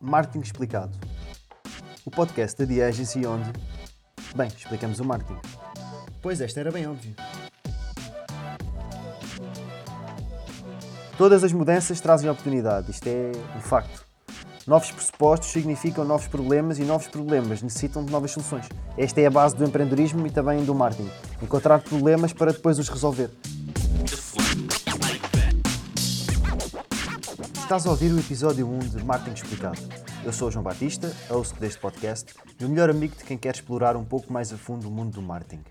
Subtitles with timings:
[0.00, 0.96] Marketing Explicado.
[2.04, 3.50] O podcast da The Agency onde,
[4.34, 5.40] bem, explicamos o marketing.
[6.22, 7.14] Pois esta era bem óbvio.
[11.16, 14.06] Todas as mudanças trazem oportunidade, isto é um facto.
[14.68, 18.68] Novos pressupostos significam novos problemas e novos problemas necessitam de novas soluções.
[18.96, 21.10] Esta é a base do empreendedorismo e também do marketing.
[21.42, 23.30] Encontrar problemas para depois os resolver.
[27.68, 29.78] Estás a ouvir o episódio 1 de Marketing Explicado.
[30.24, 33.54] Eu sou o João Batista, host deste podcast e o melhor amigo de quem quer
[33.54, 35.62] explorar um pouco mais a fundo o mundo do marketing.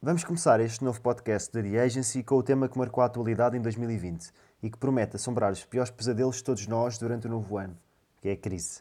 [0.00, 3.58] Vamos começar este novo podcast da The Agency com o tema que marcou a atualidade
[3.58, 4.32] em 2020
[4.62, 7.76] e que promete assombrar os piores pesadelos de todos nós durante o novo ano,
[8.22, 8.80] que é a crise.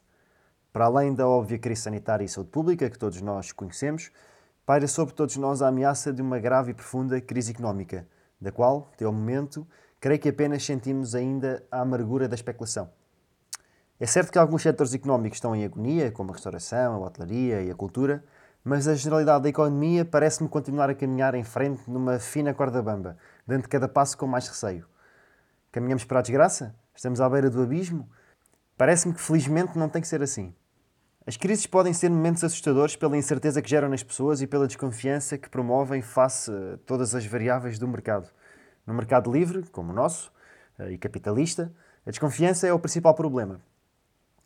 [0.71, 4.11] Para além da óbvia crise sanitária e saúde pública que todos nós conhecemos,
[4.65, 8.07] paira sobre todos nós a ameaça de uma grave e profunda crise económica,
[8.39, 9.67] da qual, até ao momento,
[9.99, 12.89] creio que apenas sentimos ainda a amargura da especulação.
[13.99, 17.71] É certo que alguns setores económicos estão em agonia, como a restauração, a hotelaria e
[17.71, 18.23] a cultura,
[18.63, 23.17] mas a generalidade da economia parece-me continuar a caminhar em frente numa fina corda bamba,
[23.47, 24.85] dando cada passo com mais receio.
[25.71, 26.75] Caminhamos para a desgraça?
[26.95, 28.09] Estamos à beira do abismo?
[28.77, 30.53] Parece-me que felizmente não tem que ser assim.
[31.27, 35.37] As crises podem ser momentos assustadores pela incerteza que geram nas pessoas e pela desconfiança
[35.37, 38.29] que promovem face a todas as variáveis do mercado.
[38.85, 40.31] No mercado livre, como o nosso,
[40.77, 41.71] eh, e capitalista,
[42.05, 43.59] a desconfiança é o principal problema.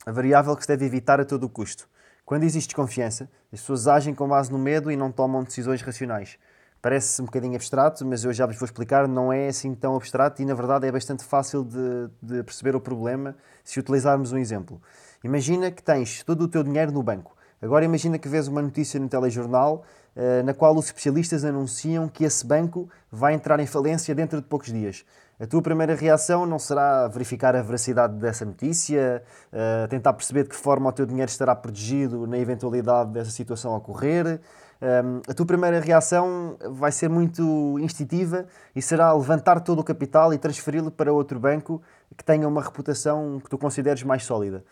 [0.06, 1.90] A variável que se deve evitar a todo o custo.
[2.26, 6.38] Quando existe desconfiança, as pessoas agem com base no medo e não tomam decisões racionais.
[6.82, 10.42] Parece um bocadinho abstrato, mas eu já vos vou explicar, não é assim tão abstrato
[10.42, 14.82] e na verdade é bastante fácil de, de perceber o problema se utilizarmos um exemplo.
[15.22, 17.36] Imagina que tens todo o teu dinheiro no banco.
[17.62, 19.84] Agora imagina que vês uma notícia no telejornal
[20.16, 24.48] uh, na qual os especialistas anunciam que esse banco vai entrar em falência dentro de
[24.48, 25.06] poucos dias.
[25.40, 30.50] A tua primeira reação não será verificar a veracidade dessa notícia, uh, tentar perceber de
[30.50, 34.40] que forma o teu dinheiro estará protegido na eventualidade dessa situação ocorrer.
[34.82, 40.34] Um, a tua primeira reação vai ser muito instintiva e será levantar todo o capital
[40.34, 41.82] e transferi-lo para outro banco
[42.16, 44.64] que tenha uma reputação que tu consideres mais sólida.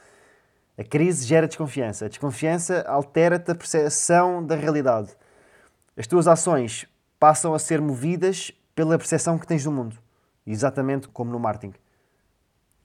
[0.77, 2.05] A crise gera desconfiança.
[2.05, 5.09] A desconfiança altera-te a percepção da realidade.
[5.97, 6.85] As tuas ações
[7.19, 9.97] passam a ser movidas pela percepção que tens do mundo.
[10.45, 11.73] Exatamente como no marketing.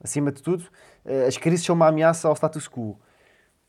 [0.03, 0.65] Acima de tudo,
[1.05, 2.99] eh, as crises são uma ameaça ao status quo.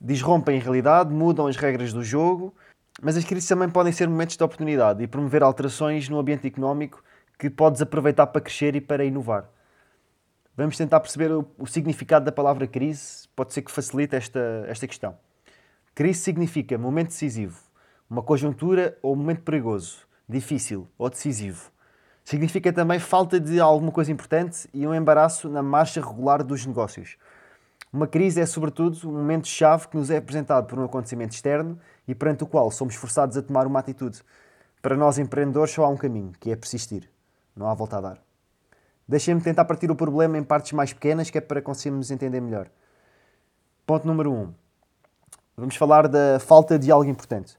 [0.01, 2.55] Disrompem a realidade, mudam as regras do jogo,
[3.03, 7.05] mas as crises também podem ser momentos de oportunidade e promover alterações no ambiente económico
[7.39, 9.51] que podes aproveitar para crescer e para inovar.
[10.57, 14.87] Vamos tentar perceber o, o, significado da palavra crise, pode ser que facilite esta, esta
[14.87, 15.17] questão.
[15.93, 17.61] Crise significa momento decisivo,
[18.09, 21.73] uma conjuntura ou momento perigoso, difícil ou decisivo.
[22.23, 27.17] Significa também falta de alguma coisa importante e um embaraço na marcha regular dos negócios.
[27.93, 32.15] Uma crise é, sobretudo, um momento-chave que nos é apresentado por um acontecimento externo e
[32.15, 34.23] perante o qual somos forçados a tomar uma atitude.
[34.81, 37.11] Para nós empreendedores só há um caminho, que é persistir.
[37.57, 38.34] Não há volta a dar.
[39.07, 42.69] Deixem-me tentar partir o problema em partes mais pequenas, que é para conseguirmos entender melhor.
[43.87, 44.35] Ponto número 1.
[44.35, 44.55] Um.
[45.57, 47.57] Vamos falar da falta de algo importante.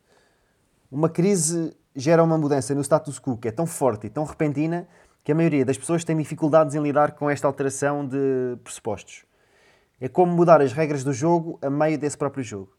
[0.91, 4.88] Uma crise gera uma mudança no status quo que é tão forte e tão repentina
[5.23, 9.23] que a maioria das pessoas tem dificuldades em lidar com esta alteração de pressupostos.
[10.00, 12.75] É como mudar as regras do jogo a meio desse próprio jogo.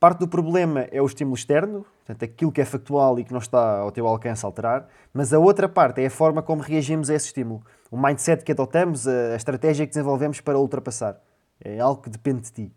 [0.00, 3.40] Parte do problema é o estímulo externo, portanto, aquilo que é factual e que não
[3.40, 7.14] está ao teu alcance alterar, mas a outra parte é a forma como reagimos a
[7.14, 11.20] esse estímulo, o mindset que adotamos, a estratégia que desenvolvemos para ultrapassar.
[11.60, 12.72] É algo que depende de ti.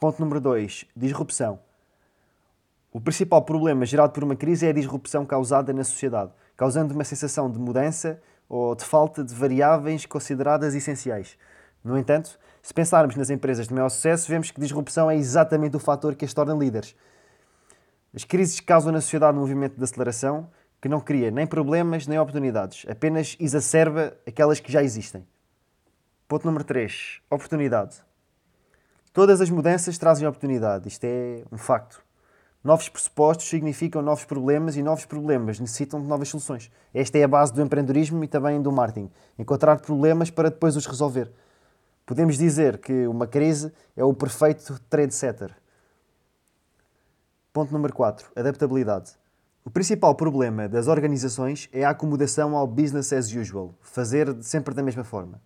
[0.00, 0.86] Ponto número 2.
[0.96, 1.58] Disrupção.
[2.90, 7.04] O principal problema gerado por uma crise é a disrupção causada na sociedade, causando uma
[7.04, 8.18] sensação de mudança
[8.48, 11.36] ou de falta de variáveis consideradas essenciais.
[11.82, 15.78] No entanto, se pensarmos nas empresas de maior sucesso, vemos que disrupção é exatamente o
[15.78, 16.96] fator que as torna líderes.
[18.14, 20.48] As crises causam na sociedade um movimento de aceleração
[20.80, 25.26] que não cria nem problemas nem oportunidades, apenas exacerba aquelas que já existem.
[26.26, 27.20] Ponto número 3.
[27.30, 28.02] Oportunidade.
[29.12, 32.02] Todas as mudanças trazem oportunidade, isto é um facto.
[32.64, 36.70] Novos pressupostos significam novos problemas e novos problemas necessitam de novas soluções.
[36.94, 39.10] Esta é a base do empreendedorismo e também do marketing.
[39.38, 41.30] Encontrar problemas para depois os resolver.
[42.06, 45.56] Podemos dizer que uma crise é o perfeito trendsetter.
[47.50, 48.30] Ponto número 4.
[48.36, 49.12] Adaptabilidade.
[49.64, 54.82] O principal problema das organizações é a acomodação ao business as usual, fazer sempre da
[54.82, 55.40] mesma forma.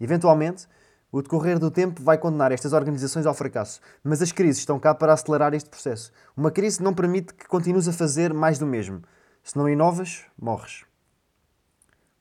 [0.00, 0.68] Eventualmente,
[1.10, 4.94] o decorrer do tempo vai condenar estas organizações ao fracasso, mas as crises estão cá
[4.94, 6.12] para acelerar este processo.
[6.36, 9.02] Uma crise não permite que continues a fazer mais do mesmo.
[9.42, 10.84] Se não inovas, morres.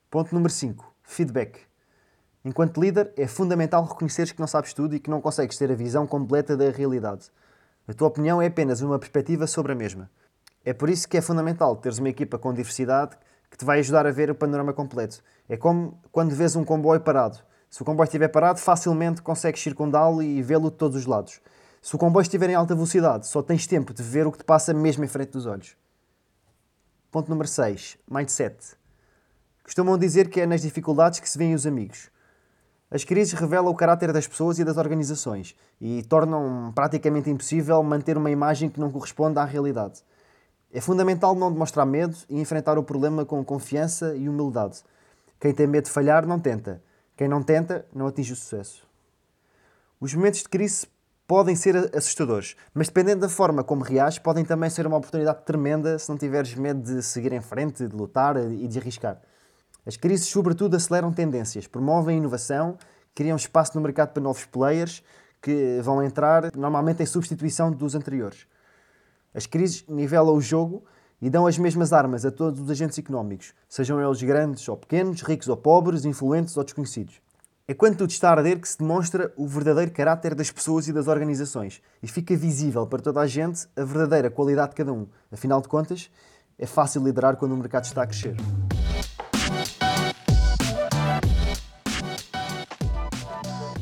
[0.10, 0.94] Ponto número 5.
[1.04, 1.71] Feedback.
[2.44, 5.76] Enquanto líder, é fundamental reconheceres que não sabes tudo e que não consegues ter a
[5.76, 7.30] visão completa da realidade.
[7.88, 10.10] A tua opinião é apenas uma perspectiva sobre a mesma.
[10.66, 13.16] É por isso que é fundamental teres uma equipa com diversidade
[13.50, 15.22] que te vai ajudar a ver o panorama completo.
[15.48, 17.38] É como quando vês um comboio parado.
[17.70, 21.42] Se o comboio estiver parado, facilmente consegues circundá-lo e vê-lo de todos os lados.
[21.82, 24.44] Se o comboio estiver em alta velocidade, só tens tempo de ver o que te
[24.44, 25.76] passa mesmo em frente dos olhos.
[27.12, 27.98] Ponto número 6.
[28.10, 28.56] Mindset.
[29.64, 32.10] Costumam dizer que é nas dificuldades que se vêem os amigos.
[32.94, 38.18] As crises revelam o caráter das pessoas e das organizações e tornam praticamente impossível manter
[38.18, 40.04] uma imagem que não corresponde à realidade.
[40.74, 44.84] É fundamental não demonstrar medo e enfrentar o problema com confiança e humildade.
[45.40, 46.84] Quem tem medo de falhar não tenta.
[47.16, 48.86] Quem não tenta não atinge o sucesso.
[49.98, 50.86] Os momentos de crise
[51.26, 55.98] podem ser assustadores, mas dependendo da forma como reages, podem também ser uma oportunidade tremenda
[55.98, 59.22] se não tiveres medo de seguir em frente, de lutar e de arriscar.
[59.92, 62.78] As crises, sobretudo, aceleram tendências, promovem inovação,
[63.14, 65.04] criam espaço no mercado para novos players
[65.42, 68.48] que vão entrar normalmente em substituição dos anteriores.
[69.34, 70.86] As crises nivelam o jogo
[71.22, 75.24] e dão as mesmas armas a todos os agentes económicos, sejam eles grandes ou pequenos,
[75.24, 77.22] ricos ou pobres, influentes ou desconhecidos.
[77.68, 80.94] É quando tudo está a arder que se demonstra o verdadeiro caráter das pessoas e
[80.94, 85.06] das organizações e fica visível para toda a gente a verdadeira qualidade de cada um.
[85.30, 86.10] Afinal de contas,
[86.58, 88.38] é fácil liderar quando o mercado está a crescer.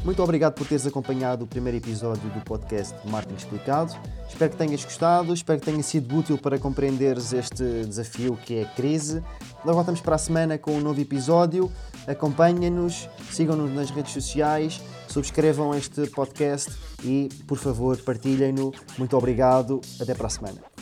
[0.04, 3.94] Muito obrigado por teres acompanhado o primeiro episódio do podcast Marketing Explicado.
[4.30, 8.64] Espero que tenhas gostado, espero que tenha sido útil para compreenderes este desafio que é
[8.64, 9.22] a crise.
[9.66, 11.70] Nós voltamos para a semana com um novo episódio.
[12.08, 16.72] Acompanhem-nos, sigam-nos nas redes sociais, subscrevam este podcast
[17.04, 18.72] e, por favor, partilhem-no.
[18.98, 19.82] Muito obrigado.
[20.00, 20.79] Até para a semana.